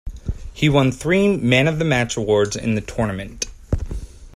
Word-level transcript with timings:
He 0.51 0.67
won 0.67 0.91
three 0.91 1.37
Man-of-the-Match 1.37 2.17
awards 2.17 2.55
in 2.55 2.73
the 2.73 2.81
tournament. 2.81 3.45